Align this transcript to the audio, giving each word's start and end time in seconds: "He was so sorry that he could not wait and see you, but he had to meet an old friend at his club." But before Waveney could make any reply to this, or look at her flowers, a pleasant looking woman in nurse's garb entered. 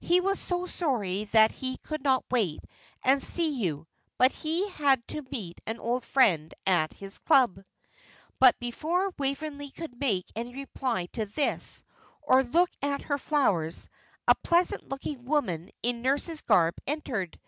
"He 0.00 0.20
was 0.20 0.38
so 0.38 0.66
sorry 0.66 1.24
that 1.32 1.52
he 1.52 1.78
could 1.78 2.02
not 2.04 2.26
wait 2.30 2.60
and 3.02 3.22
see 3.24 3.48
you, 3.56 3.86
but 4.18 4.30
he 4.30 4.68
had 4.68 5.08
to 5.08 5.22
meet 5.30 5.58
an 5.66 5.78
old 5.80 6.04
friend 6.04 6.52
at 6.66 6.92
his 6.92 7.16
club." 7.18 7.64
But 8.38 8.58
before 8.60 9.14
Waveney 9.16 9.70
could 9.70 9.98
make 9.98 10.30
any 10.36 10.52
reply 10.52 11.06
to 11.12 11.24
this, 11.24 11.82
or 12.20 12.44
look 12.44 12.68
at 12.82 13.00
her 13.04 13.16
flowers, 13.16 13.88
a 14.28 14.34
pleasant 14.42 14.86
looking 14.86 15.24
woman 15.24 15.70
in 15.82 16.02
nurse's 16.02 16.42
garb 16.42 16.74
entered. 16.86 17.40